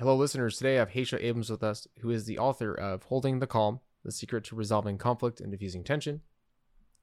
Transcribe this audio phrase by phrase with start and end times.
[0.00, 0.56] Hello, listeners.
[0.56, 3.80] Today I have Hesha Abrams with us, who is the author of Holding the Calm
[4.02, 6.22] The Secret to Resolving Conflict and Diffusing Tension,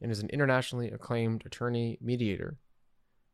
[0.02, 2.58] and is an internationally acclaimed attorney mediator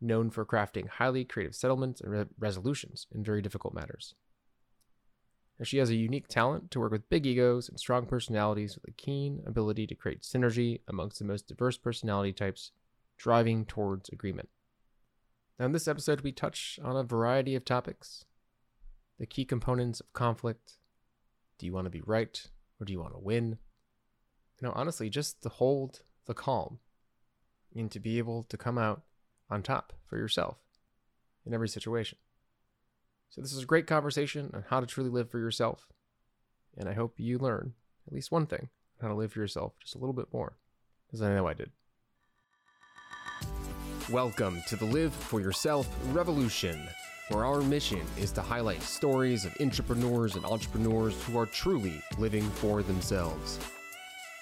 [0.02, 4.16] known for crafting highly creative settlements and re- resolutions in very difficult matters.
[5.62, 8.92] She has a unique talent to work with big egos and strong personalities with a
[8.92, 12.74] keen ability to create synergy amongst the most diverse personality types,
[13.16, 14.50] driving towards agreement.
[15.58, 18.26] Now, in this episode, we touch on a variety of topics
[19.20, 20.78] the key components of conflict.
[21.58, 22.46] Do you want to be right
[22.80, 23.58] or do you want to win?
[24.60, 26.80] You know, honestly, just to hold the calm
[27.76, 29.02] and to be able to come out
[29.50, 30.58] on top for yourself
[31.46, 32.18] in every situation.
[33.30, 35.88] So, this is a great conversation on how to truly live for yourself.
[36.78, 37.74] And I hope you learn
[38.08, 38.70] at least one thing
[39.00, 40.58] on how to live for yourself just a little bit more,
[41.08, 41.72] because I know I did.
[44.12, 46.88] Welcome to the Live for Yourself Revolution,
[47.34, 52.48] where our mission is to highlight stories of entrepreneurs and intrapreneurs who are truly living
[52.52, 53.60] for themselves.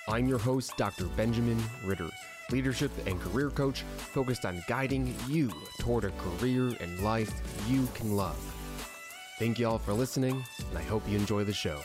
[0.09, 1.05] I'm your host, Dr.
[1.05, 2.09] Benjamin Ritter,
[2.51, 7.31] leadership and career coach focused on guiding you toward a career and life
[7.69, 8.37] you can love.
[9.39, 11.81] Thank you all for listening, and I hope you enjoy the show.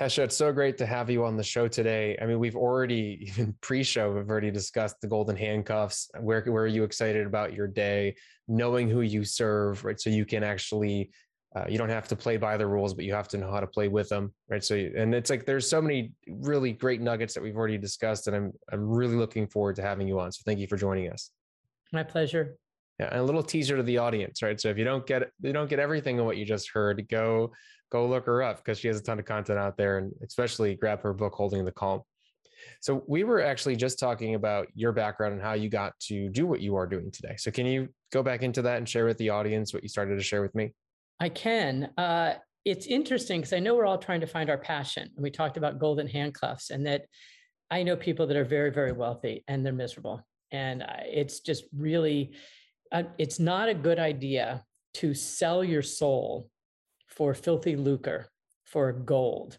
[0.00, 2.16] Hesha, it's so great to have you on the show today.
[2.22, 6.08] I mean, we've already, even pre show, we've already discussed the golden handcuffs.
[6.18, 8.16] Where, where are you excited about your day?
[8.48, 10.00] Knowing who you serve, right?
[10.00, 11.10] So you can actually,
[11.54, 13.60] uh, you don't have to play by the rules, but you have to know how
[13.60, 14.64] to play with them, right?
[14.64, 18.36] So, and it's like there's so many really great nuggets that we've already discussed, and
[18.36, 20.30] I'm I'm really looking forward to having you on.
[20.30, 21.30] So, thank you for joining us.
[21.92, 22.56] My pleasure.
[23.00, 24.60] Yeah, and a little teaser to the audience, right?
[24.60, 27.50] So if you don't get you don't get everything of what you just heard, go
[27.90, 30.74] go look her up because she has a ton of content out there, and especially
[30.74, 32.02] grab her book, Holding the Calm.
[32.80, 36.46] So we were actually just talking about your background and how you got to do
[36.46, 37.36] what you are doing today.
[37.38, 40.16] So can you go back into that and share with the audience what you started
[40.16, 40.72] to share with me?
[41.18, 41.90] I can.
[41.96, 45.30] Uh, it's interesting because I know we're all trying to find our passion, and we
[45.30, 47.06] talked about golden handcuffs, and that
[47.70, 52.34] I know people that are very very wealthy and they're miserable, and it's just really
[52.92, 54.64] uh, it's not a good idea
[54.94, 56.50] to sell your soul
[57.20, 58.26] for filthy lucre,
[58.64, 59.58] for gold.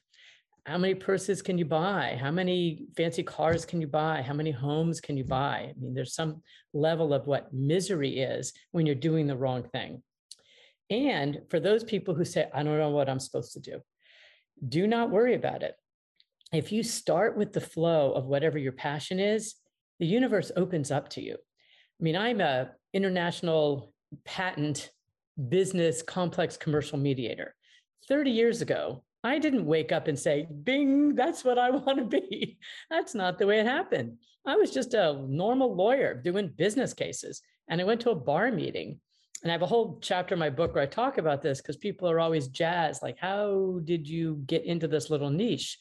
[0.65, 2.17] How many purses can you buy?
[2.19, 4.23] How many fancy cars can you buy?
[4.23, 5.69] How many homes can you buy?
[5.69, 6.41] I mean, there's some
[6.73, 10.01] level of what misery is when you're doing the wrong thing.
[10.89, 13.81] And for those people who say, I don't know what I'm supposed to do,
[14.67, 15.75] do not worry about it.
[16.51, 19.53] If you start with the flow of whatever your passion is,
[19.99, 21.33] the universe opens up to you.
[21.35, 23.93] I mean, I'm a international
[24.25, 24.89] patent
[25.49, 27.55] business complex commercial mediator.
[28.07, 32.05] 30 years ago, I didn't wake up and say, Bing, that's what I want to
[32.05, 32.57] be.
[32.89, 34.17] That's not the way it happened.
[34.45, 37.41] I was just a normal lawyer doing business cases.
[37.69, 38.99] And I went to a bar meeting.
[39.43, 41.77] And I have a whole chapter in my book where I talk about this because
[41.77, 45.79] people are always jazzed, like, how did you get into this little niche?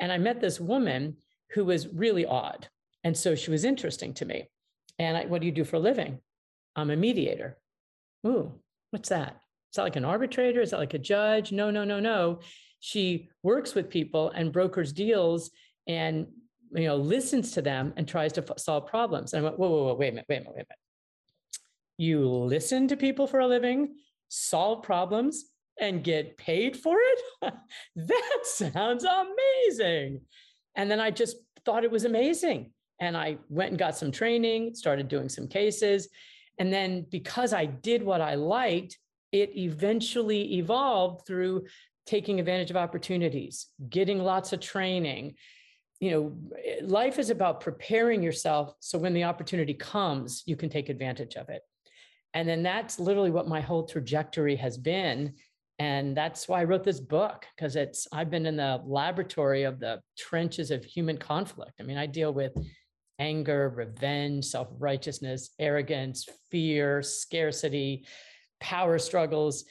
[0.00, 1.16] And I met this woman
[1.50, 2.68] who was really odd.
[3.04, 4.48] And so she was interesting to me.
[4.98, 6.20] And I, what do you do for a living?
[6.74, 7.58] I'm a mediator.
[8.26, 8.52] Ooh,
[8.96, 9.42] what's that?
[9.72, 10.62] Is that like an arbitrator?
[10.62, 11.52] Is that like a judge?
[11.52, 12.40] No, no, no, no.
[12.80, 15.50] She works with people and brokers deals
[15.86, 16.28] and
[16.72, 19.34] you know listens to them and tries to f- solve problems.
[19.34, 20.78] And I went, whoa, whoa, whoa, wait a minute, wait a minute, wait a minute.
[21.98, 23.96] You listen to people for a living,
[24.28, 25.44] solve problems,
[25.78, 27.52] and get paid for it?
[27.96, 30.22] that sounds amazing.
[30.74, 31.36] And then I just
[31.66, 32.72] thought it was amazing.
[32.98, 36.08] And I went and got some training, started doing some cases.
[36.58, 38.98] And then because I did what I liked,
[39.32, 41.66] it eventually evolved through
[42.06, 45.34] taking advantage of opportunities, getting lots of training.
[46.00, 46.38] You know,
[46.82, 51.48] life is about preparing yourself so when the opportunity comes, you can take advantage of
[51.48, 51.62] it.
[52.34, 55.34] And then that's literally what my whole trajectory has been.
[55.78, 59.78] And that's why I wrote this book, because it's I've been in the laboratory of
[59.78, 61.72] the trenches of human conflict.
[61.80, 62.52] I mean, I deal with
[63.18, 68.06] anger, revenge, self righteousness, arrogance, fear, scarcity,
[68.60, 69.64] power struggles.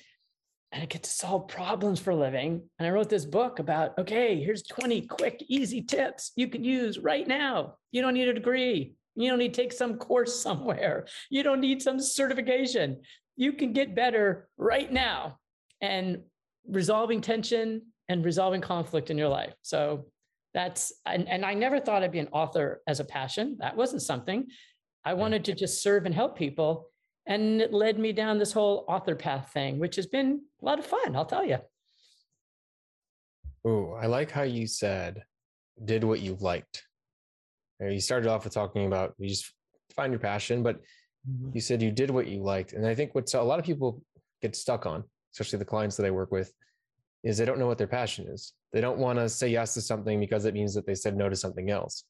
[0.71, 2.61] And I get to solve problems for a living.
[2.79, 6.99] And I wrote this book about okay, here's 20 quick, easy tips you can use
[6.99, 7.75] right now.
[7.91, 8.95] You don't need a degree.
[9.15, 11.05] You don't need to take some course somewhere.
[11.29, 13.01] You don't need some certification.
[13.37, 15.39] You can get better right now
[15.81, 16.23] and
[16.67, 19.53] resolving tension and resolving conflict in your life.
[19.61, 20.05] So
[20.55, 24.01] that's and, and i never thought i'd be an author as a passion that wasn't
[24.01, 24.47] something
[25.03, 26.89] i wanted to just serve and help people
[27.27, 30.79] and it led me down this whole author path thing which has been a lot
[30.79, 31.59] of fun i'll tell you
[33.65, 35.23] oh i like how you said
[35.83, 36.83] did what you liked
[37.81, 39.53] you started off with talking about you just
[39.93, 40.79] find your passion but
[41.29, 41.49] mm-hmm.
[41.53, 42.73] you said you did what you liked.
[42.73, 44.01] And I think what a lot of people
[44.41, 45.03] get stuck on,
[45.33, 46.53] especially the clients that I work with,
[47.23, 48.53] is they don't know what their passion is.
[48.75, 51.29] They don't want to say yes to something because it means that they said no
[51.29, 52.03] to something else.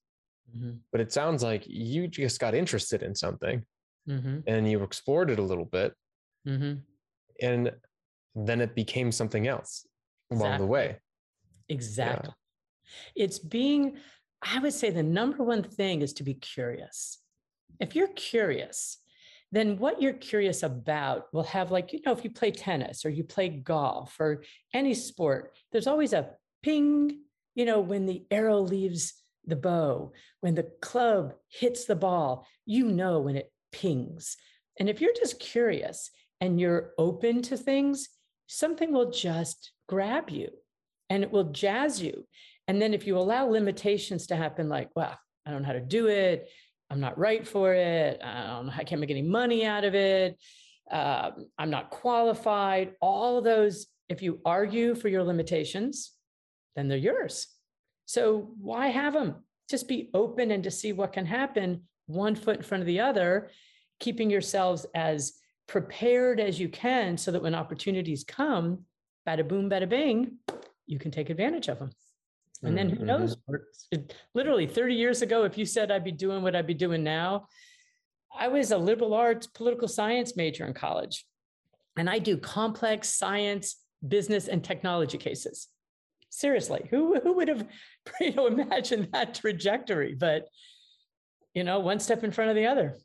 [0.49, 0.77] Mm-hmm.
[0.91, 3.63] But it sounds like you just got interested in something
[4.09, 4.39] mm-hmm.
[4.47, 5.93] and you explored it a little bit.
[6.47, 6.79] Mm-hmm.
[7.39, 7.71] And
[8.33, 9.85] then it became something else
[10.31, 10.47] exactly.
[10.47, 10.97] along the way.
[11.69, 12.33] Exactly.
[12.33, 13.23] Yeah.
[13.25, 13.97] It's being,
[14.41, 17.19] I would say the number one thing is to be curious.
[17.79, 18.97] If you're curious,
[19.51, 23.11] then what you're curious about will have, like, you know, if you play tennis or
[23.11, 26.31] you play golf or any sport, there's always a
[26.65, 27.19] ping,
[27.53, 29.13] you know, when the arrow leaves
[29.45, 34.35] the bow, when the club hits the ball, you know when it pings.
[34.79, 36.09] And if you're just curious
[36.41, 38.09] and you're open to things,
[38.47, 40.49] something will just grab you
[41.11, 42.25] and it will jazz you.
[42.67, 45.15] And then if you allow limitations to happen, like, well,
[45.45, 46.49] I don't know how to do it,
[46.89, 50.35] I'm not right for it, I, don't I can't make any money out of it,
[50.89, 56.14] um, I'm not qualified, all those, if you argue for your limitations,
[56.75, 57.47] then they're yours.
[58.05, 59.35] So why have them?
[59.69, 62.99] Just be open and to see what can happen, one foot in front of the
[62.99, 63.49] other,
[63.99, 65.33] keeping yourselves as
[65.67, 68.79] prepared as you can so that when opportunities come,
[69.27, 70.37] bada boom, bada bing,
[70.85, 71.89] you can take advantage of them.
[72.63, 73.05] And then who mm-hmm.
[73.05, 73.37] knows?
[74.33, 77.47] Literally 30 years ago, if you said I'd be doing what I'd be doing now,
[78.37, 81.25] I was a liberal arts political science major in college.
[81.97, 85.67] And I do complex science, business, and technology cases.
[86.35, 87.65] Seriously, who, who would have
[88.19, 90.15] you know, imagined that trajectory?
[90.15, 90.47] But,
[91.53, 92.97] you know, one step in front of the other.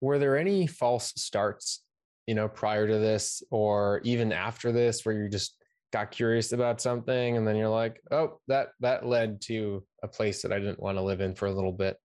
[0.00, 1.82] Were there any false starts,
[2.26, 5.56] you know, prior to this or even after this where you just
[5.92, 10.42] got curious about something and then you're like oh that that led to a place
[10.42, 11.96] that i didn't want to live in for a little bit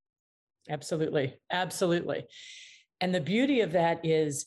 [0.70, 2.24] absolutely absolutely
[3.00, 4.46] and the beauty of that is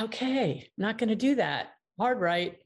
[0.00, 2.58] okay not going to do that hard right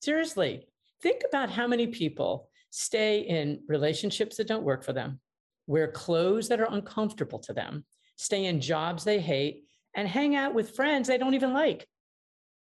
[0.00, 0.67] seriously
[1.02, 5.20] think about how many people stay in relationships that don't work for them
[5.66, 7.84] wear clothes that are uncomfortable to them
[8.16, 9.64] stay in jobs they hate
[9.94, 11.86] and hang out with friends they don't even like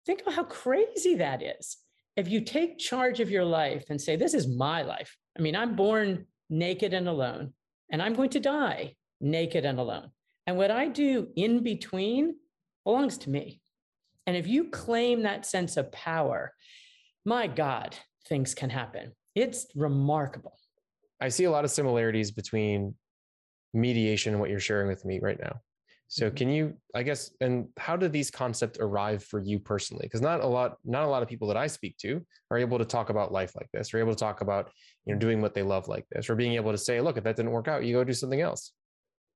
[0.06, 1.79] think about how crazy that is
[2.17, 5.56] if you take charge of your life and say, This is my life, I mean,
[5.56, 7.53] I'm born naked and alone,
[7.91, 10.11] and I'm going to die naked and alone.
[10.47, 12.37] And what I do in between
[12.85, 13.61] belongs to me.
[14.26, 16.53] And if you claim that sense of power,
[17.25, 19.12] my God, things can happen.
[19.35, 20.59] It's remarkable.
[21.21, 22.94] I see a lot of similarities between
[23.73, 25.61] mediation and what you're sharing with me right now.
[26.09, 26.37] So mm-hmm.
[26.37, 30.05] can you, I guess, and how did these concepts arrive for you personally?
[30.05, 32.79] Because not a lot, not a lot of people that I speak to are able
[32.79, 34.71] to talk about life like this, or able to talk about,
[35.06, 37.25] you know, doing what they love like this, or being able to say, look, if
[37.25, 38.73] that didn't work out, you go do something else.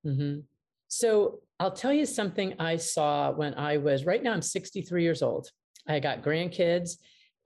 [0.06, 0.40] Mm-hmm.
[0.88, 5.22] So I'll tell you something I saw when I was right now, I'm 63 years
[5.22, 5.50] old.
[5.86, 6.92] I got grandkids,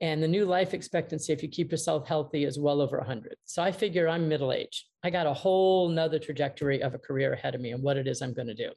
[0.03, 3.37] and the new life expectancy, if you keep yourself healthy, is well over 100.
[3.45, 4.85] So I figure I'm middle age.
[5.01, 8.05] I got a whole nother trajectory of a career ahead of me and what it
[8.05, 8.69] is I'm going to do.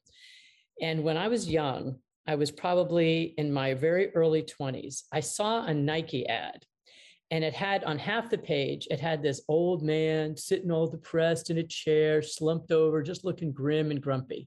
[0.80, 1.96] And when I was young,
[2.28, 5.02] I was probably in my very early 20s.
[5.10, 6.64] I saw a Nike ad
[7.32, 11.50] and it had on half the page, it had this old man sitting all depressed
[11.50, 14.46] in a chair, slumped over, just looking grim and grumpy.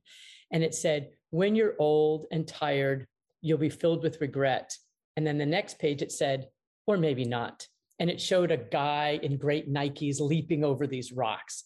[0.53, 3.05] And it said, When you're old and tired,
[3.41, 4.73] you'll be filled with regret.
[5.17, 6.47] And then the next page, it said,
[6.89, 7.67] Or maybe not.
[7.99, 11.65] And it showed a guy in great Nikes leaping over these rocks.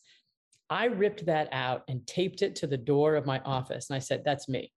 [0.69, 3.89] I ripped that out and taped it to the door of my office.
[3.89, 4.73] And I said, That's me.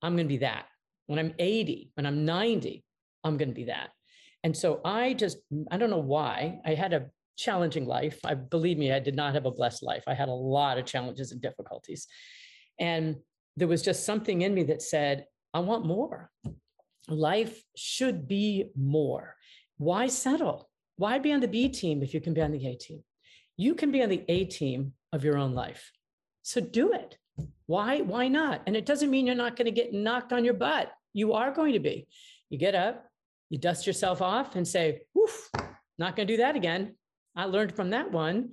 [0.00, 0.64] I'm going to be that.
[1.08, 2.82] When I'm 80, when I'm 90,
[3.22, 3.90] I'm going to be that.
[4.42, 5.36] And so I just,
[5.70, 6.60] I don't know why.
[6.64, 8.18] I had a challenging life.
[8.24, 10.04] I believe me, I did not have a blessed life.
[10.06, 12.06] I had a lot of challenges and difficulties.
[12.80, 13.16] And
[13.58, 16.30] there was just something in me that said, I want more.
[17.08, 19.36] Life should be more.
[19.82, 20.68] Why settle?
[20.96, 23.02] Why be on the B team if you can be on the A team?
[23.56, 25.90] You can be on the A team of your own life.
[26.42, 27.18] So do it.
[27.66, 28.00] Why?
[28.00, 28.62] Why not?
[28.68, 30.92] And it doesn't mean you're not going to get knocked on your butt.
[31.14, 32.06] You are going to be.
[32.48, 33.06] You get up,
[33.50, 35.50] you dust yourself off and say, Oof,
[35.98, 36.94] not going to do that again.
[37.34, 38.50] I learned from that one.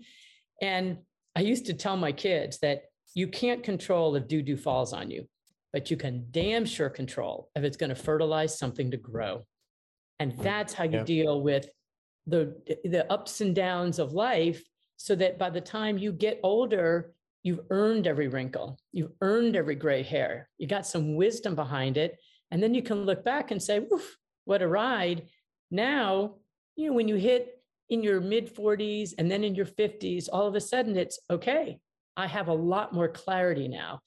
[0.64, 0.98] And
[1.36, 5.12] I used to tell my kids that you can't control if doo doo falls on
[5.12, 5.28] you,
[5.74, 9.46] but you can damn sure control if it's going to fertilize something to grow.
[10.20, 11.04] And that's how you yeah.
[11.04, 11.68] deal with
[12.28, 14.64] the, the ups and downs of life
[14.98, 19.76] so that by the time you get older, you've earned every wrinkle, you've earned every
[19.76, 22.18] gray hair, you got some wisdom behind it.
[22.52, 25.28] And then you can look back and say, woof, what a ride.
[25.72, 26.36] Now,
[26.76, 30.48] you know, when you hit in your mid 40s and then in your 50s, all
[30.48, 31.80] of a sudden it's okay.
[32.18, 34.02] I have a lot more clarity now.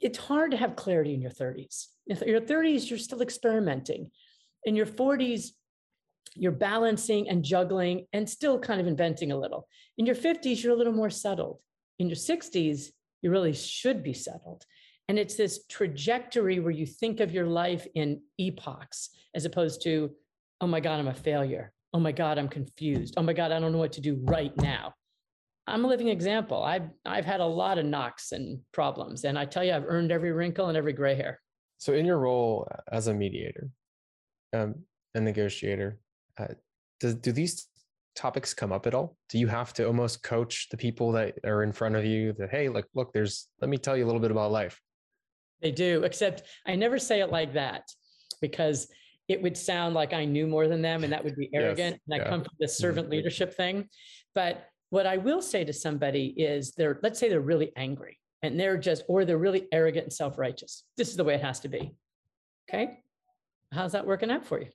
[0.00, 1.86] it's hard to have clarity in your 30s.
[2.08, 4.10] In your 30s, you're still experimenting.
[4.64, 5.50] In your 40s,
[6.34, 9.68] you're balancing and juggling and still kind of inventing a little.
[9.98, 11.58] In your 50s, you're a little more settled.
[11.98, 12.88] In your 60s,
[13.22, 14.64] you really should be settled.
[15.08, 20.10] And it's this trajectory where you think of your life in epochs as opposed to,
[20.60, 21.72] oh my God, I'm a failure.
[21.92, 23.14] Oh my God, I'm confused.
[23.16, 24.94] Oh my God, I don't know what to do right now.
[25.66, 26.62] I'm a living example.
[26.62, 30.12] I've I've had a lot of knocks and problems, and I tell you, I've earned
[30.12, 31.40] every wrinkle and every gray hair.
[31.78, 33.70] So, in your role as a mediator,
[34.54, 34.74] um,
[35.14, 35.98] a negotiator,
[36.38, 36.48] uh,
[37.00, 37.68] do, do these
[38.14, 39.16] topics come up at all?
[39.28, 42.50] Do you have to almost coach the people that are in front of you that,
[42.50, 44.80] hey, like, look, there's, let me tell you a little bit about life?
[45.60, 47.82] They do, except I never say it like that
[48.40, 48.88] because
[49.28, 51.94] it would sound like I knew more than them and that would be arrogant.
[51.94, 52.30] Yes, and I yeah.
[52.30, 53.16] come from the servant mm-hmm.
[53.16, 53.88] leadership thing.
[54.34, 58.60] But what I will say to somebody is they're, let's say they're really angry and
[58.60, 60.84] they're just, or they're really arrogant and self righteous.
[60.96, 61.94] This is the way it has to be.
[62.68, 62.98] Okay.
[63.74, 64.68] How's that working out for you?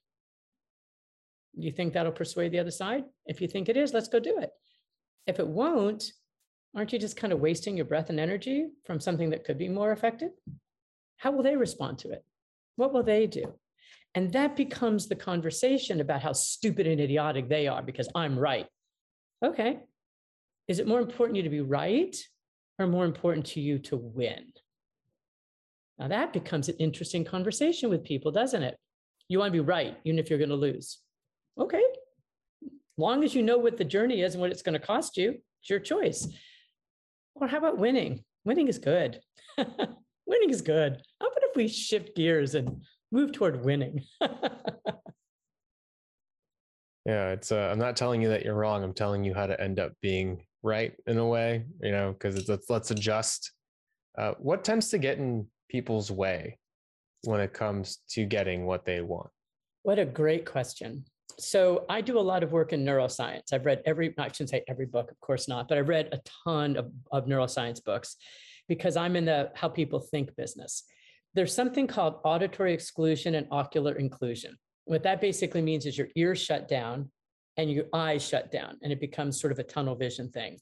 [1.56, 3.04] You think that'll persuade the other side?
[3.26, 4.52] If you think it is, let's go do it.
[5.26, 6.04] If it won't,
[6.76, 9.70] aren't you just kind of wasting your breath and energy from something that could be
[9.70, 10.32] more effective?
[11.18, 12.24] How will they respond to it?
[12.76, 13.54] What will they do?
[14.16, 18.68] And that becomes the conversation about how stupid and idiotic they are because I'm right.
[19.44, 19.80] Okay.
[20.68, 22.16] Is it more important you to be right
[22.78, 24.52] or more important to you to win?
[25.98, 28.78] Now that becomes an interesting conversation with people, doesn't it?
[29.30, 30.98] You want to be right, even if you're going to lose.
[31.58, 31.84] Okay.
[32.98, 35.38] Long as you know what the journey is and what it's going to cost you,
[35.62, 36.28] it's your choice.
[37.36, 38.26] Or how about winning?
[38.44, 39.22] Winning is good.
[39.58, 41.02] winning is good.
[41.22, 42.82] How about if we shift gears and
[43.12, 44.04] move toward winning?
[47.06, 48.84] yeah, it's uh, I'm not telling you that you're wrong.
[48.84, 52.36] I'm telling you how to end up being right in a way, you know, because
[52.36, 53.52] it's let's, let's adjust.
[54.18, 56.58] Uh, what tends to get in people's way
[57.24, 59.30] when it comes to getting what they want?
[59.84, 61.06] What a great question.
[61.38, 63.54] So I do a lot of work in neuroscience.
[63.54, 66.20] I've read every, I shouldn't say every book, of course not, but I've read a
[66.44, 68.18] ton of, of neuroscience books
[68.68, 70.84] because I'm in the how people think business.
[71.34, 74.58] There's something called auditory exclusion and ocular inclusion.
[74.86, 77.12] What that basically means is your ears shut down
[77.58, 80.58] and your eyes shut down, and it becomes sort of a tunnel vision thing.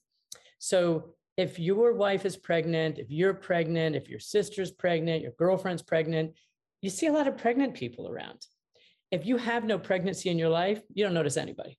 [0.58, 5.84] So if your wife is pregnant, if you're pregnant, if your sister's pregnant, your girlfriend's
[5.84, 6.34] pregnant,
[6.82, 8.46] you see a lot of pregnant people around.
[9.12, 11.78] If you have no pregnancy in your life, you don't notice anybody.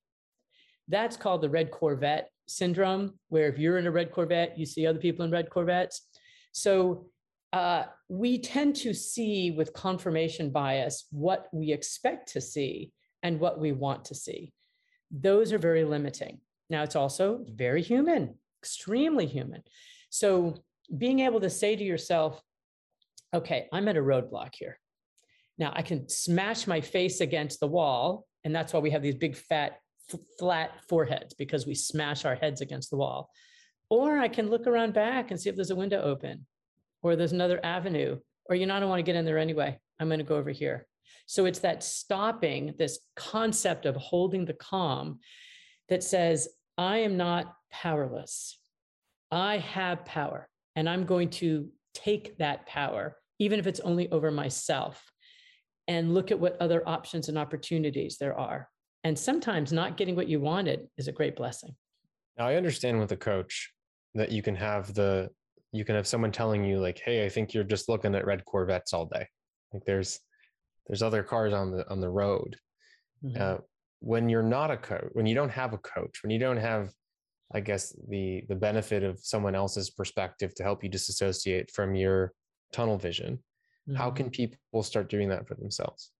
[0.87, 4.87] That's called the red Corvette syndrome, where if you're in a red Corvette, you see
[4.87, 6.07] other people in red Corvettes.
[6.51, 7.05] So
[7.53, 12.91] uh, we tend to see with confirmation bias what we expect to see
[13.23, 14.51] and what we want to see.
[15.11, 16.39] Those are very limiting.
[16.69, 19.63] Now, it's also very human, extremely human.
[20.09, 20.63] So
[20.95, 22.41] being able to say to yourself,
[23.33, 24.79] okay, I'm at a roadblock here.
[25.59, 28.25] Now I can smash my face against the wall.
[28.43, 29.79] And that's why we have these big, fat,
[30.11, 33.29] f- flat foreheads because we smash our heads against the wall.
[33.89, 36.47] Or I can look around back and see if there's a window open
[37.03, 38.17] or there's another avenue.
[38.45, 39.77] Or, you know, I don't want to get in there anyway.
[39.99, 40.87] I'm going to go over here.
[41.25, 45.19] So it's that stopping, this concept of holding the calm
[45.89, 46.47] that says,
[46.77, 48.57] I am not powerless.
[49.29, 54.31] I have power, and I'm going to take that power, even if it's only over
[54.31, 55.03] myself
[55.89, 58.69] and look at what other options and opportunities there are.
[59.03, 61.75] And sometimes not getting what you wanted is a great blessing.
[62.37, 63.73] Now I understand with a coach
[64.13, 65.29] that you can have the
[65.71, 68.45] you can have someone telling you like, "Hey, I think you're just looking at red
[68.45, 69.27] Corvettes all day."
[69.73, 70.19] Like there's
[70.87, 72.55] there's other cars on the on the road.
[73.23, 73.41] Mm-hmm.
[73.41, 73.57] Uh,
[73.99, 76.91] when you're not a coach, when you don't have a coach, when you don't have,
[77.53, 82.33] I guess the the benefit of someone else's perspective to help you disassociate from your
[82.73, 83.39] tunnel vision,
[83.89, 83.97] Mm-hmm.
[83.97, 86.11] How can people start doing that for themselves?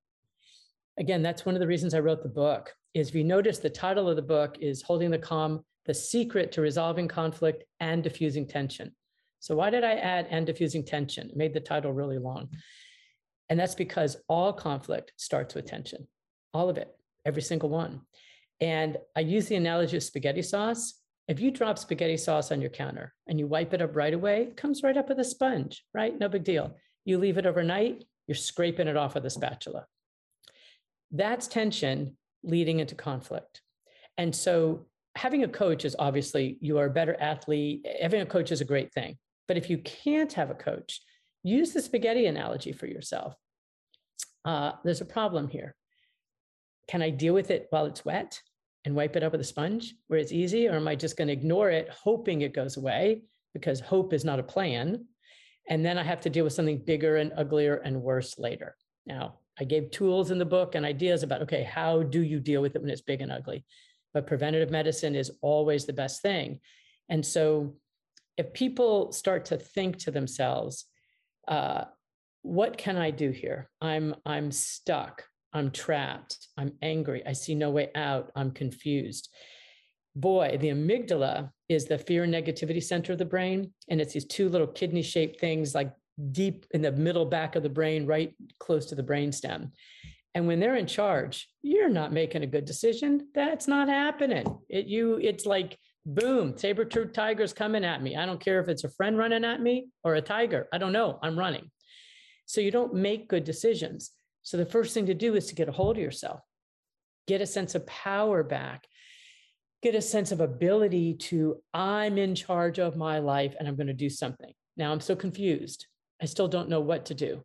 [0.98, 2.74] Again, that's one of the reasons I wrote the book.
[2.96, 6.52] Is if you notice the title of the book is Holding the Calm, the secret
[6.54, 8.96] to resolving conflict and diffusing tension.
[9.40, 11.30] So why did I add and diffusing tension?
[11.30, 12.50] It made the title really long.
[13.50, 16.08] And that's because all conflict starts with tension,
[16.54, 16.94] all of it,
[17.26, 18.02] every single one.
[18.60, 20.96] And I use the analogy of spaghetti sauce.
[21.28, 24.42] If you drop spaghetti sauce on your counter and you wipe it up right away,
[24.42, 26.18] it comes right up with a sponge, right?
[26.18, 26.76] No big deal.
[27.10, 29.88] You leave it overnight, you're scraping it off with a spatula.
[31.10, 33.64] That's tension leading into conflict.
[34.20, 34.86] And so
[35.16, 37.84] having a coach is obviously you are a better athlete.
[38.00, 39.18] Having a coach is a great thing.
[39.48, 41.02] But if you can't have a coach,
[41.42, 43.34] use the spaghetti analogy for yourself.
[44.46, 45.74] Uh, there's a problem here.
[46.88, 48.40] Can I deal with it while it's wet
[48.86, 50.68] and wipe it up with a sponge where it's easy?
[50.68, 53.24] Or am I just going to ignore it, hoping it goes away?
[53.56, 55.06] Because hope is not a plan
[55.70, 58.76] And then I have to deal with something bigger and uglier and worse later.
[59.06, 62.62] Now, I gave tools in the book and ideas about, okay, how do you deal
[62.62, 63.66] with it when it's big and ugly?
[64.14, 66.60] But preventative medicine is always the best thing.
[67.10, 67.76] And so
[68.38, 70.86] if people start to think to themselves,
[71.48, 71.86] uh,
[72.42, 73.70] what can I do here?
[73.82, 75.24] I'm I'm stuck.
[75.52, 76.48] I'm trapped.
[76.58, 77.24] I'm angry.
[77.26, 78.32] I see no way out.
[78.36, 79.30] I'm confused.
[80.16, 83.72] Boy, the amygdala is the fear and negativity center of the brain.
[83.90, 85.94] And it's these two little kidney shaped things like
[86.32, 89.72] deep in the middle back of the brain, right close to the brainstem.
[90.36, 93.30] And when they're in charge, you're not making a good decision.
[93.34, 94.46] That's not happening.
[94.70, 98.16] It you it's like boom, saber-tooth tiger's coming at me.
[98.16, 100.68] I don't care if it's a friend running at me or a tiger.
[100.74, 101.20] I don't know.
[101.22, 101.70] I'm running.
[102.46, 104.12] So you don't make good decisions.
[104.42, 106.42] So the first thing to do is to get a hold of yourself,
[107.28, 108.88] get a sense of power back,
[109.82, 113.88] get a sense of ability to, I'm in charge of my life and I'm going
[113.88, 114.52] to do something.
[114.78, 115.88] Now I'm so confused.
[116.22, 117.44] I still don't know what to do,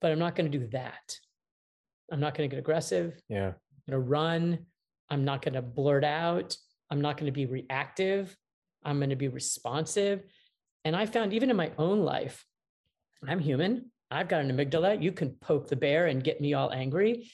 [0.00, 1.18] but I'm not going to do that.
[2.10, 3.20] I'm not going to get aggressive.
[3.28, 3.48] Yeah.
[3.48, 4.58] I'm going to run.
[5.10, 6.56] I'm not going to blurt out.
[6.90, 8.34] I'm not going to be reactive.
[8.84, 10.22] I'm going to be responsive.
[10.84, 12.44] And I found even in my own life,
[13.28, 13.90] I'm human.
[14.10, 15.02] I've got an amygdala.
[15.02, 17.30] You can poke the bear and get me all angry.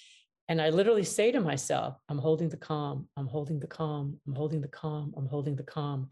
[0.48, 3.08] And I literally say to myself, I'm holding the calm.
[3.16, 4.20] I'm holding the calm.
[4.26, 5.12] I'm holding the calm.
[5.16, 6.08] I'm holding the calm.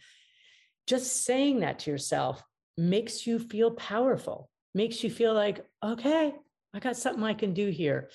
[0.86, 2.42] Just saying that to yourself
[2.76, 6.34] makes you feel powerful, makes you feel like, okay,
[6.74, 8.10] I got something I can do here.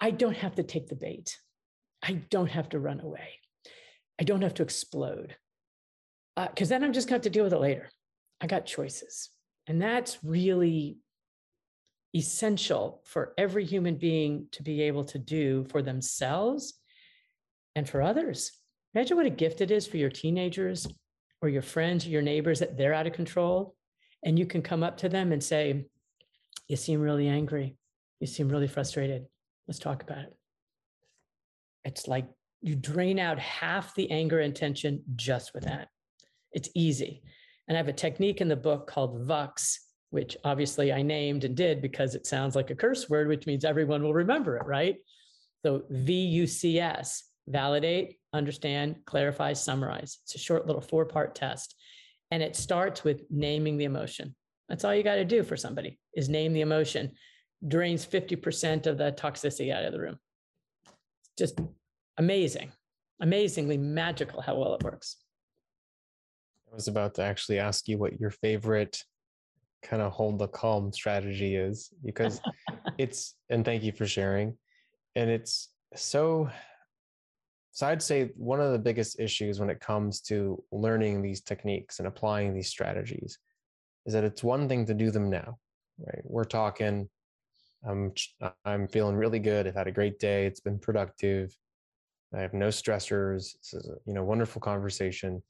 [0.00, 1.36] I don't have to take the bait.
[2.02, 3.28] I don't have to run away.
[4.18, 5.36] I don't have to explode.
[6.34, 7.90] Because uh, then I'm just going to have to deal with it later.
[8.40, 9.28] I got choices.
[9.66, 10.96] And that's really
[12.14, 16.74] essential for every human being to be able to do for themselves
[17.74, 18.52] and for others.
[18.94, 20.86] Imagine what a gift it is for your teenagers
[21.40, 23.74] or your friends or your neighbors that they're out of control.
[24.24, 25.86] And you can come up to them and say,
[26.68, 27.76] You seem really angry.
[28.20, 29.26] You seem really frustrated.
[29.66, 30.36] Let's talk about it.
[31.84, 32.28] It's like
[32.60, 35.88] you drain out half the anger and tension just with that.
[36.52, 37.22] It's easy.
[37.66, 39.78] And I have a technique in the book called VUCS,
[40.12, 43.64] which obviously I named and did because it sounds like a curse word, which means
[43.64, 44.96] everyone will remember it, right?
[45.64, 50.18] So VUCS, validate, understand, clarify, summarize.
[50.24, 51.74] It's a short little four part test.
[52.30, 54.34] And it starts with naming the emotion.
[54.68, 57.12] That's all you got to do for somebody is name the emotion.
[57.66, 60.18] Drains 50% of the toxicity out of the room.
[61.38, 61.58] Just
[62.18, 62.70] amazing,
[63.18, 65.16] amazingly magical how well it works.
[66.70, 69.02] I was about to actually ask you what your favorite
[69.82, 72.40] kind of hold the calm strategy is because
[72.98, 74.56] it's and thank you for sharing.
[75.16, 76.48] And it's so
[77.72, 81.98] so i'd say one of the biggest issues when it comes to learning these techniques
[81.98, 83.38] and applying these strategies
[84.06, 85.58] is that it's one thing to do them now
[85.98, 86.22] right?
[86.24, 87.08] We're talking
[87.88, 88.12] i'm
[88.64, 91.56] i'm feeling really good i've had a great day it's been productive
[92.34, 95.42] i have no stressors this is a you know wonderful conversation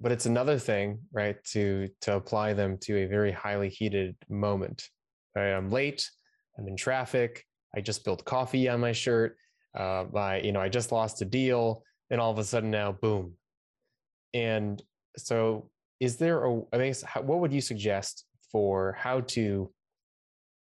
[0.00, 4.88] but it's another thing right to to apply them to a very highly heated moment
[5.36, 5.52] right?
[5.52, 6.08] i'm late
[6.58, 7.44] i'm in traffic
[7.76, 9.36] i just spilled coffee on my shirt
[9.78, 12.90] uh, my you know i just lost a deal and all of a sudden now
[12.92, 13.32] boom
[14.34, 14.82] and
[15.16, 15.68] so
[16.00, 19.70] is there a i mean what would you suggest for how to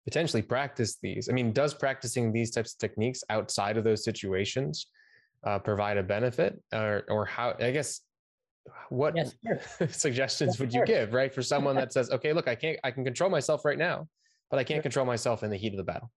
[0.04, 4.86] potentially practice these i mean does practicing these types of techniques outside of those situations
[5.46, 8.00] uh, provide a benefit or or how i guess
[8.88, 9.34] what yes,
[9.96, 12.90] suggestions yes, would you give right for someone that says okay look i can't i
[12.90, 14.06] can control myself right now
[14.50, 16.10] but i can't control myself in the heat of the battle.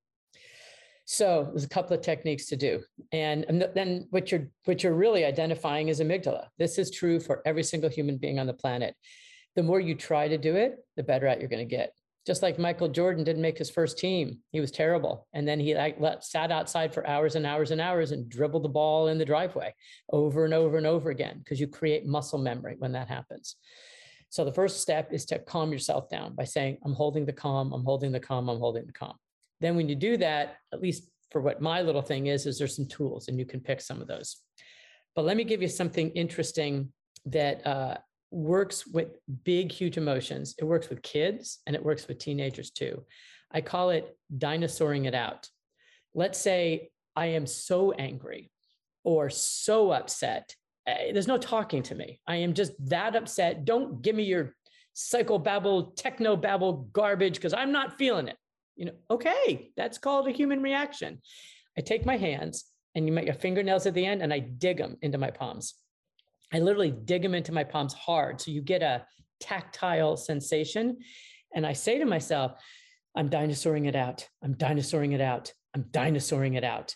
[1.05, 5.25] So there's a couple of techniques to do and then what you're what you're really
[5.25, 6.45] identifying is amygdala.
[6.59, 8.95] This is true for every single human being on the planet.
[9.55, 11.93] The more you try to do it the better at you're going to get
[12.29, 14.37] just like Michael Jordan didn't make his first team.
[14.51, 15.25] He was terrible.
[15.33, 18.63] And then he like let, sat outside for hours and hours and hours and dribbled
[18.63, 19.73] the ball in the driveway
[20.13, 23.55] over and over and over again because you create muscle memory when that happens.
[24.29, 27.73] So the first step is to calm yourself down by saying, I'm holding the calm,
[27.73, 29.15] I'm holding the calm, I'm holding the calm.
[29.59, 32.75] Then when you do that, at least for what my little thing is, is there's
[32.75, 34.37] some tools and you can pick some of those.
[35.15, 36.93] But let me give you something interesting
[37.25, 37.97] that uh,
[38.31, 40.55] works with big, huge emotions.
[40.59, 43.05] It works with kids and it works with teenagers too.
[43.51, 45.49] I call it dinosauring it out.
[46.13, 48.51] Let's say I am so angry
[49.03, 50.55] or so upset.
[50.85, 52.21] Eh, there's no talking to me.
[52.27, 53.65] I am just that upset.
[53.65, 54.55] Don't give me your
[54.95, 58.37] psychobabble, techno babble garbage because I'm not feeling it.
[58.75, 61.21] You know, okay, that's called a human reaction.
[61.77, 62.65] I take my hands
[62.95, 65.75] and you make your fingernails at the end and I dig them into my palms.
[66.53, 68.41] I literally dig them into my palms hard.
[68.41, 69.05] So you get a
[69.39, 70.97] tactile sensation.
[71.55, 72.53] And I say to myself,
[73.15, 74.27] I'm dinosauring it out.
[74.43, 75.53] I'm dinosauring it out.
[75.75, 76.95] I'm dinosauring it out.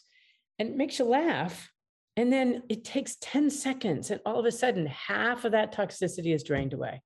[0.60, 1.70] And it makes you laugh.
[2.16, 6.34] And then it takes 10 seconds, and all of a sudden, half of that toxicity
[6.36, 7.02] is drained away.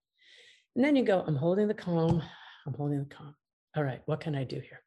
[0.76, 2.22] And then you go, I'm holding the calm.
[2.66, 3.34] I'm holding the calm.
[3.78, 4.84] All right, what can I do here?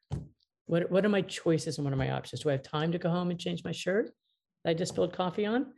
[0.67, 2.43] What, what are my choices and what are my options?
[2.43, 4.11] Do I have time to go home and change my shirt
[4.63, 5.73] that I just spilled coffee on?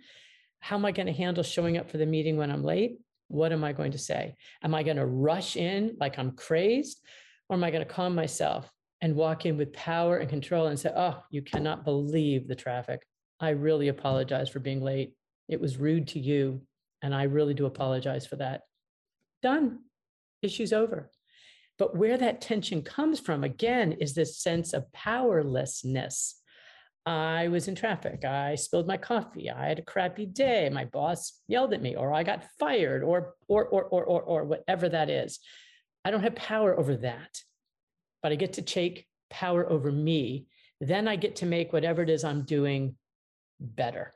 [0.64, 2.98] How am I going to handle showing up for the meeting when I'm late?
[3.28, 4.38] What am I going to say?
[4.64, 7.02] Am I going to rush in like I'm crazed?
[7.50, 8.72] Or am I going to calm myself
[9.02, 13.06] and walk in with power and control and say, Oh, you cannot believe the traffic.
[13.42, 15.12] I really apologize for being late.
[15.50, 16.62] It was rude to you.
[17.02, 18.62] And I really do apologize for that.
[19.42, 19.80] Done.
[20.42, 21.12] Issue's over.
[21.78, 26.42] But where that tension comes from, again, is this sense of powerlessness.
[27.06, 28.24] I was in traffic.
[28.24, 29.50] I spilled my coffee.
[29.50, 30.70] I had a crappy day.
[30.70, 34.44] My boss yelled at me, or I got fired, or or or or or, or
[34.46, 35.40] whatever that is.
[36.06, 37.42] I don't have power over that,
[38.22, 40.48] but I get to take power over me.
[40.80, 42.96] Then I get to make whatever it is I'm doing
[43.60, 44.14] better.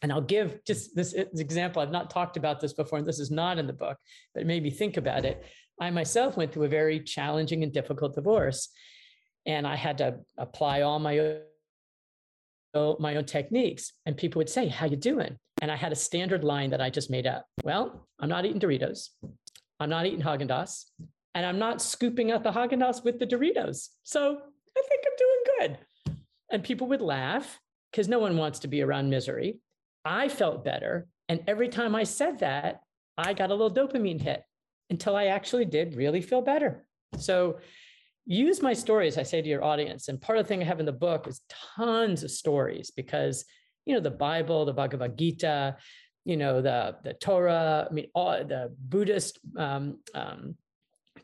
[0.00, 1.82] And I'll give just this uh, example.
[1.82, 3.98] I've not talked about this before, and this is not in the book,
[4.32, 5.44] but it made me think about it.
[5.80, 8.70] I myself went through a very challenging and difficult divorce,
[9.44, 11.40] and I had to apply all my
[12.74, 13.92] my own techniques.
[14.06, 16.90] And people would say, "How you doing?" And I had a standard line that I
[16.90, 17.46] just made up.
[17.64, 19.08] Well, I'm not eating Doritos.
[19.80, 20.84] I'm not eating Haagen Dazs,
[21.34, 23.88] and I'm not scooping out the Haagen Dazs with the Doritos.
[24.02, 24.40] So
[24.76, 25.78] I think I'm doing good.
[26.50, 29.60] And people would laugh because no one wants to be around misery.
[30.04, 32.80] I felt better, and every time I said that,
[33.16, 34.42] I got a little dopamine hit
[34.90, 36.86] until I actually did really feel better.
[37.18, 37.58] So
[38.28, 40.08] use my stories, I say to your audience.
[40.08, 43.46] And part of the thing I have in the book is tons of stories because,
[43.86, 45.76] you know, the Bible, the Bhagavad Gita,
[46.26, 50.56] you know, the, the Torah, I mean, all the Buddhist um, um,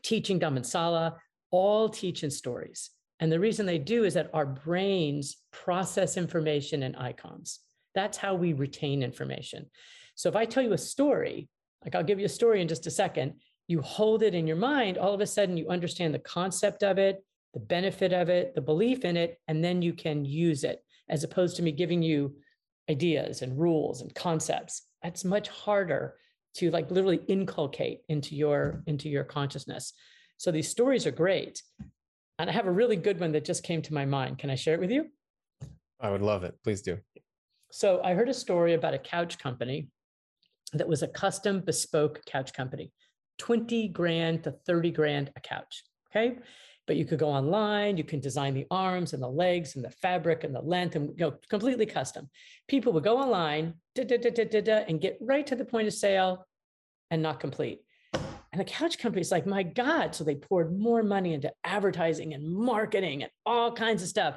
[0.01, 1.15] teaching Dhammasala,
[1.51, 2.89] all teach in stories.
[3.19, 7.59] And the reason they do is that our brains process information in icons.
[7.93, 9.67] That's how we retain information.
[10.15, 11.49] So if I tell you a story,
[11.83, 13.35] like I'll give you a story in just a second,
[13.67, 16.97] you hold it in your mind, all of a sudden you understand the concept of
[16.97, 17.23] it,
[17.53, 21.23] the benefit of it, the belief in it, and then you can use it as
[21.23, 22.35] opposed to me giving you
[22.89, 24.83] ideas and rules and concepts.
[25.03, 26.15] That's much harder
[26.55, 29.93] to like literally inculcate into your into your consciousness.
[30.37, 31.61] So these stories are great.
[32.37, 34.37] And i have a really good one that just came to my mind.
[34.37, 35.07] Can i share it with you?
[35.99, 36.55] I would love it.
[36.63, 36.97] Please do.
[37.71, 39.89] So i heard a story about a couch company
[40.73, 42.91] that was a custom bespoke couch company
[43.37, 45.83] 20 grand to 30 grand a couch
[46.15, 46.37] okay?
[46.87, 49.89] But you could go online you can design the arms and the legs and the
[49.89, 52.29] fabric and the length and you know completely custom.
[52.67, 56.45] People would go online da, da, da, and get right to the point of sale
[57.11, 57.81] and not complete.
[58.13, 62.47] And the couch company's like my god so they poured more money into advertising and
[62.47, 64.35] marketing and all kinds of stuff.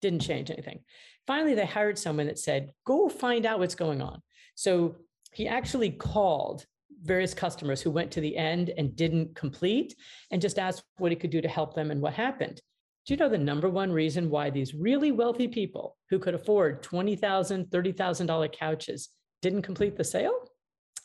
[0.00, 0.80] Didn't change anything.
[1.26, 4.22] Finally they hired someone that said go find out what's going on.
[4.54, 4.96] So
[5.32, 6.64] he actually called
[7.02, 9.94] various customers who went to the end and didn't complete
[10.30, 12.60] and just asked what he could do to help them and what happened.
[13.06, 16.82] Do you know the number one reason why these really wealthy people who could afford
[16.82, 19.08] $20,000, $30,000 couches
[19.40, 20.34] didn't complete the sale?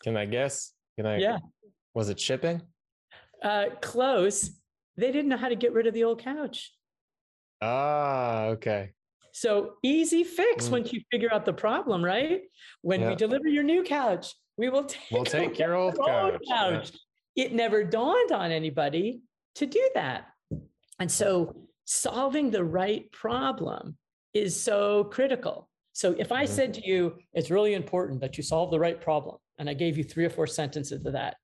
[0.04, 0.74] Can I guess?
[0.98, 1.18] Can I?
[1.18, 1.38] Yeah.
[1.94, 2.62] Was it shipping?
[3.42, 4.52] Uh, close.
[4.98, 6.74] They didn't know how to get rid of the old couch.
[7.62, 8.92] Ah, okay.
[9.36, 10.72] So easy fix mm.
[10.72, 12.44] once you figure out the problem, right?
[12.84, 13.10] When yeah.
[13.10, 16.42] we deliver your new couch, we will take, we'll take your old couch.
[16.50, 16.92] couch.
[17.36, 17.44] Yeah.
[17.44, 19.20] It never dawned on anybody
[19.56, 20.28] to do that.
[21.02, 23.98] And so solving the right problem
[24.34, 25.70] is so critical.
[25.92, 26.82] So if I said mm-hmm.
[26.84, 30.06] to you, it's really important that you solve the right problem, and I gave you
[30.06, 31.36] three or four sentences of that,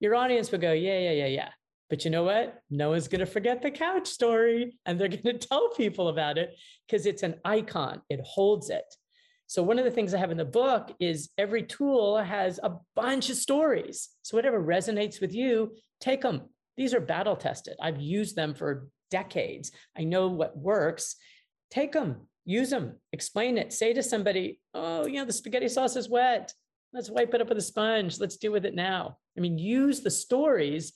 [0.00, 1.48] your audience would go, yeah, yeah, yeah, yeah.
[1.88, 2.58] But you know what?
[2.68, 6.38] No one's going to forget the couch story and they're going to tell people about
[6.38, 8.84] it because it's an icon, it holds it.
[9.48, 12.76] So one of the things I have in the book is every tool has a
[12.96, 14.08] bunch of stories.
[14.22, 16.42] So whatever resonates with you, take them.
[16.76, 17.76] These are battle tested.
[17.80, 19.70] I've used them for decades.
[19.96, 21.14] I know what works.
[21.70, 23.72] Take them, use them, explain it.
[23.72, 26.52] Say to somebody, "Oh, you know, the spaghetti sauce is wet.
[26.92, 28.18] Let's wipe it up with a sponge.
[28.18, 30.92] Let's deal with it now." I mean, use the stories.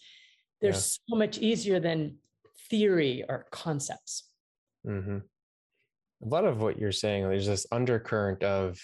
[0.60, 0.78] They're yeah.
[0.78, 2.16] so much easier than
[2.68, 4.28] theory or concepts.
[4.86, 5.18] Mm-hmm
[6.22, 8.78] a lot of what you're saying, there's this undercurrent of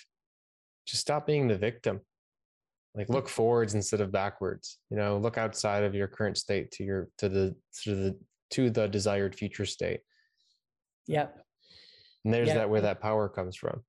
[0.87, 2.01] just stop being the victim.
[2.95, 4.79] Like look forwards instead of backwards.
[4.91, 8.19] You know, look outside of your current state to your to the to the
[8.53, 10.01] to the desired future state.
[11.07, 11.39] Yep.
[12.25, 12.57] And there's yep.
[12.57, 13.83] that where that power comes from.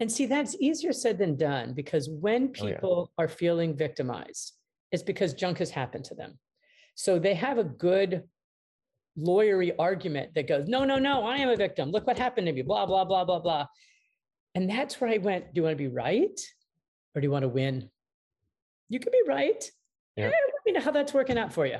[0.00, 3.24] And see, that's easier said than done because when people oh, yeah.
[3.24, 4.54] are feeling victimized,
[4.90, 6.36] it's because junk has happened to them.
[6.96, 8.24] So they have a good
[9.18, 11.90] lawyery argument that goes, no, no, no, I am a victim.
[11.90, 13.66] Look what happened to me, blah, blah, blah, blah, blah.
[14.54, 16.40] And that's where I went, do you want to be right?
[17.14, 17.90] Or do you want to win?
[18.88, 19.62] You can be right.
[20.16, 20.28] Yeah.
[20.28, 21.78] let me know how that's working out for you.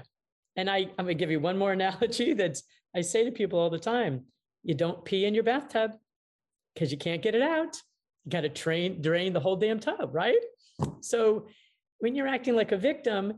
[0.57, 2.59] And I, I'm going to give you one more analogy that
[2.95, 4.25] I say to people all the time
[4.63, 5.93] you don't pee in your bathtub
[6.75, 7.77] because you can't get it out.
[8.25, 10.41] You got to train, drain the whole damn tub, right?
[11.01, 11.47] So
[11.99, 13.35] when you're acting like a victim,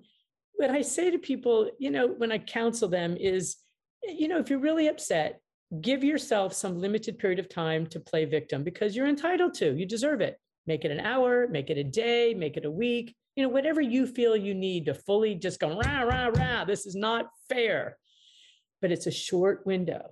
[0.59, 3.57] what I say to people, you know, when I counsel them is,
[4.03, 5.41] you know, if you're really upset,
[5.81, 9.87] give yourself some limited period of time to play victim because you're entitled to, you
[9.87, 10.37] deserve it.
[10.67, 13.81] Make it an hour, make it a day, make it a week, you know, whatever
[13.81, 16.65] you feel you need to fully just go rah, rah, rah.
[16.65, 17.97] This is not fair.
[18.83, 20.11] But it's a short window.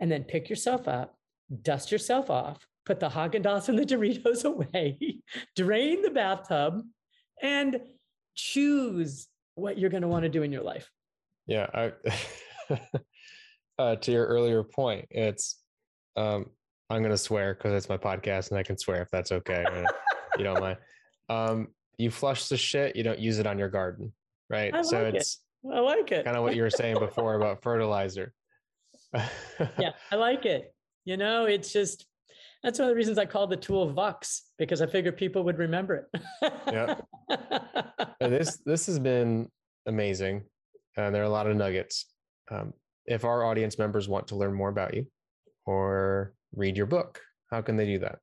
[0.00, 1.14] And then pick yourself up,
[1.62, 5.20] dust yourself off, put the Haagen Dazs and the Doritos away,
[5.54, 6.82] drain the bathtub,
[7.40, 7.80] and
[8.34, 10.90] choose what you're going to want to do in your life.
[11.46, 11.66] Yeah.
[11.74, 11.92] I,
[13.78, 15.58] uh, to your earlier point, it's,
[16.16, 16.46] um,
[16.90, 19.64] I'm going to swear because it's my podcast and I can swear if that's okay.
[20.38, 20.78] you don't mind.
[21.30, 24.12] Um, you flush the shit, you don't use it on your garden,
[24.50, 24.70] right?
[24.74, 25.74] Like so it's it.
[25.74, 26.26] I like it.
[26.26, 28.34] kind of what you were saying before about fertilizer.
[29.78, 30.74] yeah, I like it.
[31.06, 32.04] You know, it's just
[32.64, 35.58] that's one of the reasons I call the tool VUCS because I figured people would
[35.58, 36.22] remember it.
[36.72, 36.94] yeah.
[38.18, 39.48] this this has been
[39.86, 40.44] amazing.
[40.96, 42.06] Uh, there are a lot of nuggets.
[42.50, 42.72] Um,
[43.04, 45.06] if our audience members want to learn more about you
[45.66, 48.18] or read your book, how can they do that?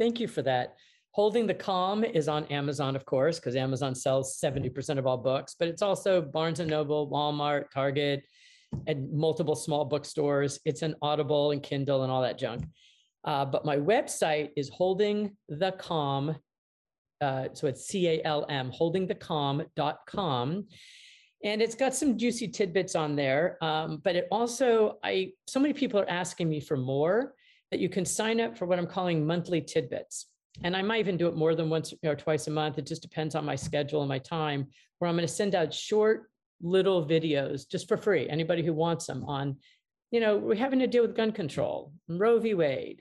[0.00, 0.76] Thank you for that.
[1.10, 5.56] Holding the Calm is on Amazon, of course, because Amazon sells 70% of all books,
[5.58, 8.22] but it's also Barnes and Noble, Walmart, Target,
[8.86, 10.60] and multiple small bookstores.
[10.64, 12.64] It's an Audible and Kindle and all that junk.
[13.28, 16.34] Uh, but my website is holding the calm.
[17.20, 20.66] Uh, so it's C A L M, holdingthecalm.com.
[21.44, 23.58] And it's got some juicy tidbits on there.
[23.62, 27.34] Um, but it also, I so many people are asking me for more
[27.70, 30.26] that you can sign up for what I'm calling monthly tidbits
[30.64, 32.78] and I might even do it more than once or twice a month.
[32.78, 34.66] It just depends on my schedule and my time,
[34.98, 38.28] where I'm going to send out short little videos just for free.
[38.28, 39.56] Anybody who wants them on,
[40.10, 42.54] you know, we're having to deal with gun control, Roe v.
[42.54, 43.00] Wade,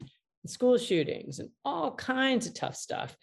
[0.49, 3.15] school shootings, and all kinds of tough stuff.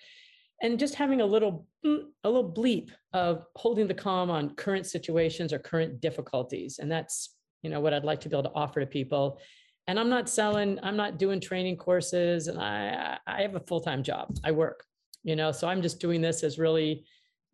[0.62, 4.86] And just having a little, mm, a little bleep of holding the calm on current
[4.86, 6.78] situations or current difficulties.
[6.78, 9.40] And that's, you know, what I'd like to be able to offer to people
[9.86, 14.02] and i'm not selling i'm not doing training courses and i i have a full-time
[14.02, 14.84] job i work
[15.22, 17.04] you know so i'm just doing this as really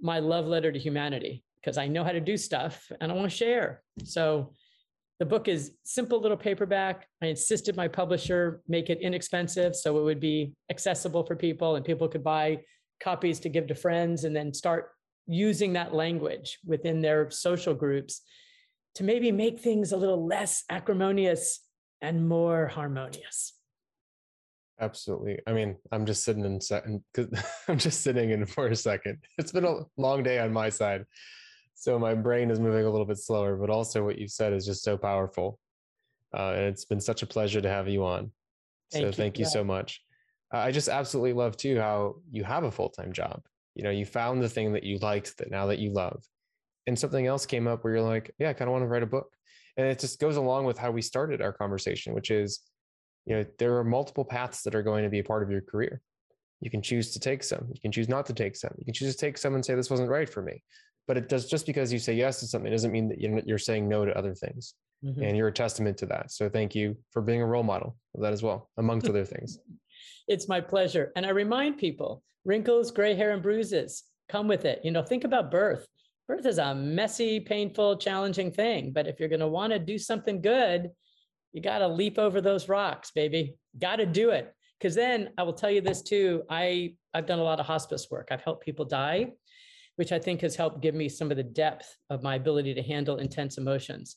[0.00, 3.30] my love letter to humanity because i know how to do stuff and i want
[3.30, 4.54] to share so
[5.20, 10.02] the book is simple little paperback i insisted my publisher make it inexpensive so it
[10.02, 12.58] would be accessible for people and people could buy
[13.00, 14.90] copies to give to friends and then start
[15.26, 18.22] using that language within their social groups
[18.94, 21.60] to maybe make things a little less acrimonious
[22.02, 23.54] and more harmonious.
[24.80, 25.38] Absolutely.
[25.46, 27.02] I mean, I'm just sitting in second
[27.68, 29.18] I'm just sitting in for a second.
[29.38, 31.04] It's been a long day on my side.
[31.80, 34.66] So my brain is moving a little bit slower, but also what you said is
[34.66, 35.58] just so powerful.
[36.32, 38.30] Uh, and it's been such a pleasure to have you on.
[38.92, 39.12] Thank so you.
[39.12, 39.50] thank you yeah.
[39.50, 40.00] so much.
[40.52, 43.42] I just absolutely love too how you have a full-time job.
[43.74, 46.22] You know, you found the thing that you liked that now that you love.
[46.86, 49.02] And something else came up where you're like, yeah, I kind of want to write
[49.02, 49.28] a book
[49.76, 52.60] and it just goes along with how we started our conversation which is
[53.26, 55.60] you know there are multiple paths that are going to be a part of your
[55.60, 56.00] career
[56.60, 58.94] you can choose to take some you can choose not to take some you can
[58.94, 60.62] choose to take some and say this wasn't right for me
[61.10, 63.88] but it does just because you say yes to something doesn't mean that you're, saying
[63.88, 65.20] no to other things mm-hmm.
[65.24, 68.22] and you're a testament to that so thank you for being a role model of
[68.22, 69.58] that as well amongst other things
[70.28, 74.80] it's my pleasure and i remind people wrinkles gray hair and bruises come with it
[74.84, 75.84] you know think about birth
[76.30, 78.92] birth is a messy, painful, challenging thing.
[78.92, 80.90] But if you're going to want to do something good,
[81.52, 83.56] you got to leap over those rocks, baby.
[83.76, 84.54] Got to do it.
[84.78, 86.44] Because then I will tell you this too.
[86.48, 88.28] I I've done a lot of hospice work.
[88.30, 89.32] I've helped people die,
[90.00, 92.82] which I think has helped give me some of the depth of my ability to
[92.82, 94.16] handle intense emotions.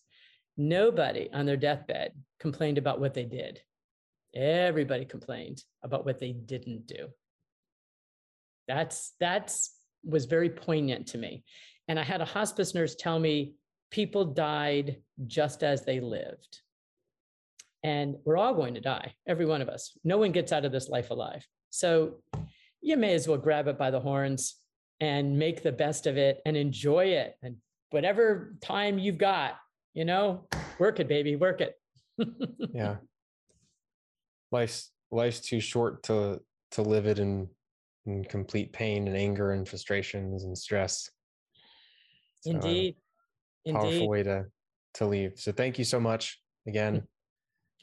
[0.56, 3.60] Nobody on their deathbed complained about what they did.
[4.34, 7.10] Everybody complained about what they didn't do.
[8.66, 11.44] That's that's was very poignant to me.
[11.90, 13.56] And I had a hospice nurse tell me
[13.92, 16.62] people died just as they lived.
[17.84, 19.92] And we're all going to die, every one of us.
[20.06, 21.46] No one gets out of this life alive.
[21.72, 22.22] So
[22.80, 24.63] you may as well grab it by the horns
[25.04, 27.36] and make the best of it and enjoy it.
[27.44, 27.58] And
[27.90, 29.56] whatever time you've got,
[29.94, 30.48] you know,
[30.80, 31.76] work it, baby, work it.
[32.74, 32.96] yeah.
[34.50, 36.40] Life's life's too short to
[36.72, 37.50] to live it in
[38.06, 41.10] in complete pain and anger and frustrations and stress
[42.40, 42.96] So, uh, Indeed.
[43.68, 44.10] powerful Indeed.
[44.10, 44.46] way to
[44.96, 45.34] to leave.
[45.36, 47.06] So thank you so much again.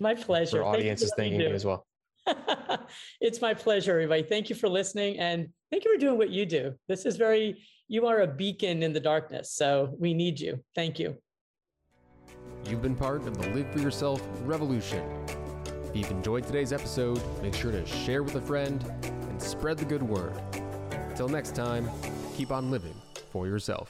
[0.01, 0.63] My pleasure.
[0.63, 1.87] For is what you thanking you as well.
[3.21, 4.23] it's my pleasure, everybody.
[4.23, 6.75] Thank you for listening and thank you for doing what you do.
[6.89, 9.53] This is very, you are a beacon in the darkness.
[9.53, 10.63] So we need you.
[10.75, 11.17] Thank you.
[12.67, 15.03] You've been part of the Live for Yourself revolution.
[15.89, 19.85] If you've enjoyed today's episode, make sure to share with a friend and spread the
[19.85, 20.41] good word.
[20.93, 21.91] Until next time,
[22.37, 22.95] keep on living
[23.31, 23.89] for yourself.